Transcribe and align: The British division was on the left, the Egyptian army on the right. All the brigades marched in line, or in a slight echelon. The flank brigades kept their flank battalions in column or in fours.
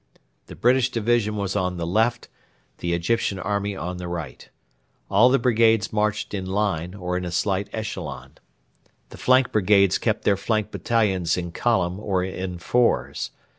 The 0.47 0.55
British 0.55 0.89
division 0.89 1.35
was 1.35 1.55
on 1.55 1.77
the 1.77 1.85
left, 1.85 2.27
the 2.79 2.95
Egyptian 2.95 3.37
army 3.37 3.75
on 3.75 3.97
the 3.97 4.07
right. 4.07 4.49
All 5.11 5.29
the 5.29 5.37
brigades 5.37 5.93
marched 5.93 6.33
in 6.33 6.47
line, 6.47 6.95
or 6.95 7.17
in 7.17 7.23
a 7.23 7.29
slight 7.29 7.69
echelon. 7.71 8.39
The 9.09 9.17
flank 9.19 9.51
brigades 9.51 9.99
kept 9.99 10.23
their 10.23 10.37
flank 10.37 10.71
battalions 10.71 11.37
in 11.37 11.51
column 11.51 11.99
or 11.99 12.23
in 12.23 12.57
fours. 12.57 13.29